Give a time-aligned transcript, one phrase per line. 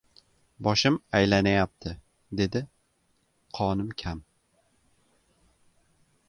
[0.67, 1.91] «Boshim aylanayapti,—
[2.39, 2.63] dedi.—
[3.59, 4.25] Qonim kam».